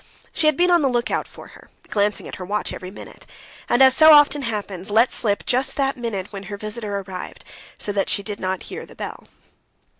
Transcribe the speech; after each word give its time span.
She 0.33 0.47
had 0.47 0.57
been 0.57 0.71
on 0.71 0.81
the 0.81 0.89
lookout 0.89 1.27
for 1.27 1.49
her, 1.49 1.69
glancing 1.89 2.27
at 2.27 2.37
her 2.37 2.43
watch 2.43 2.73
every 2.73 2.89
minute, 2.89 3.27
and, 3.69 3.83
as 3.83 3.95
so 3.95 4.09
often 4.13 4.41
happens, 4.41 4.89
let 4.89 5.11
slip 5.11 5.45
just 5.45 5.75
that 5.75 5.95
minute 5.95 6.33
when 6.33 6.41
her 6.49 6.57
visitor 6.57 7.01
arrived, 7.07 7.45
so 7.77 7.91
that 7.91 8.09
she 8.09 8.23
did 8.23 8.39
not 8.39 8.63
hear 8.63 8.83
the 8.83 8.95
bell. 8.95 9.27